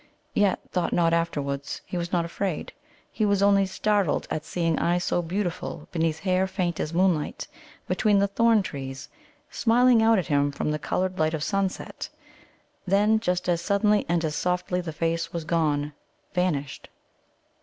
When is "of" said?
11.35-11.43